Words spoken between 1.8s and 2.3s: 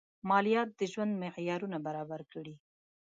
برابر